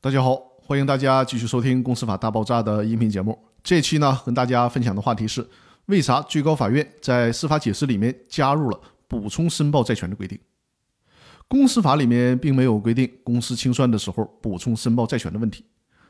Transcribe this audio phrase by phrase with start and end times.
[0.00, 3.36] 大家好，欢迎大家继续收听《公司法大爆炸》的音频节目。
[3.64, 5.44] 这期呢，跟大家分享的话题是：
[5.86, 10.38] 为啥最高法院在司法解释里面加入了补充申报债权的规定？
[11.48, 15.64] 公司法里面并没有规定公司清算的时候补充申报债权的问题，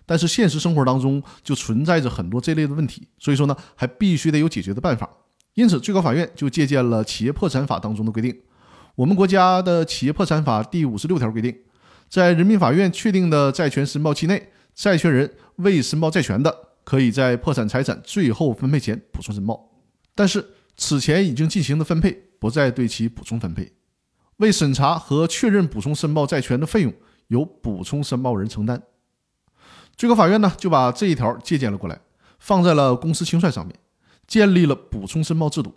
[0.05, 5.09] 但是现实生活当中就存在着很多这类的问题，所以说呢，还必须得有解决的办法。
[5.55, 8.39] 因此，最高法院就借鉴了企业破产法当中的规定。
[8.97, 11.57] 我们国家的企业破产法第五十六条规定。
[12.09, 16.55] 在人民法院确定的债权申报期内，债权人未申报债权的，
[16.85, 19.71] 可以在破产财产最后分配前补充申报。
[20.15, 23.73] 但是此前已经进行的分配，不再对其补充分配。
[24.39, 26.95] 为审查和确认补充申报债权的费用，
[27.27, 28.83] 由补充申报人承担。
[29.97, 32.01] 最高法院呢，就把这一条借鉴了过来，
[32.39, 33.77] 放在了公司清算上面，
[34.27, 35.75] 建立了补充申报制度。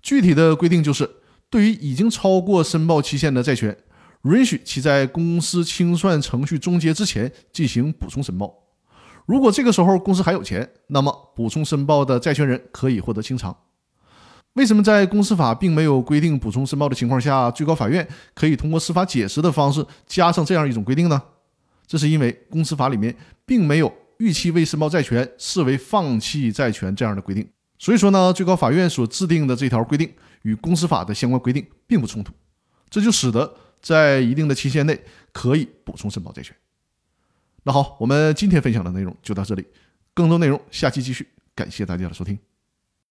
[0.00, 1.10] 具体的规定就是，
[1.50, 3.76] 对于已经超过申报期限的债权。
[4.22, 8.54] 允许其在公司清算程序终结之前进行补充申报。
[9.26, 13.56] 如果这个时候公司还有钱，那么补充申报的债权人可以获得清偿。
[14.54, 21.20] 为什么在公司法并没有规定补充申报的情况下，最高法院可以通过司法解释的方式加上这样一种规定呢？
[21.86, 27.48] 这是因为公司法里面并没有逾期未申报债权视为放弃债权这样的规定。
[27.78, 32.32] 所以说呢，最高法院所制定的这条规定与公司法的相关规定并不冲突，
[32.88, 33.52] 这就使得。
[33.82, 34.98] 在一定的期限内
[35.32, 36.56] 可以补充申报债权。
[37.64, 39.66] 那好，我们今天分享的内容就到这里，
[40.14, 41.28] 更多内容下期继续。
[41.54, 42.51] 感谢大家的收听。